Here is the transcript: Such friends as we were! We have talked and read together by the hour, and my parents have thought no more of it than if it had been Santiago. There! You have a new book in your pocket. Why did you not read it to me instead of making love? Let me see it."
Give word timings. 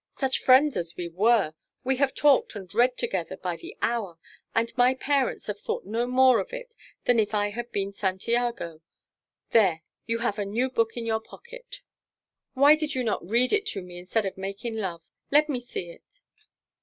Such 0.13 0.39
friends 0.41 0.75
as 0.77 0.97
we 0.97 1.09
were! 1.09 1.53
We 1.83 1.97
have 1.97 2.15
talked 2.15 2.55
and 2.55 2.73
read 2.73 2.97
together 2.97 3.37
by 3.37 3.55
the 3.57 3.77
hour, 3.83 4.17
and 4.55 4.75
my 4.75 4.95
parents 4.95 5.45
have 5.45 5.59
thought 5.59 5.85
no 5.85 6.07
more 6.07 6.39
of 6.39 6.51
it 6.53 6.73
than 7.05 7.19
if 7.19 7.35
it 7.35 7.51
had 7.51 7.71
been 7.71 7.93
Santiago. 7.93 8.81
There! 9.51 9.83
You 10.07 10.17
have 10.17 10.39
a 10.39 10.45
new 10.45 10.71
book 10.71 10.97
in 10.97 11.05
your 11.05 11.19
pocket. 11.21 11.81
Why 12.55 12.75
did 12.75 12.95
you 12.95 13.03
not 13.03 13.23
read 13.23 13.53
it 13.53 13.67
to 13.67 13.83
me 13.83 13.99
instead 13.99 14.25
of 14.25 14.39
making 14.39 14.75
love? 14.77 15.03
Let 15.29 15.47
me 15.49 15.59
see 15.59 15.91
it." 15.91 16.03